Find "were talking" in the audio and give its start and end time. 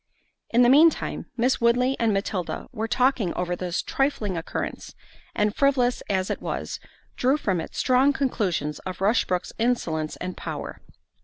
2.71-3.35